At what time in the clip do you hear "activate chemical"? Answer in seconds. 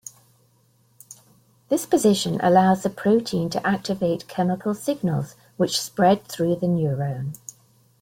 3.67-4.73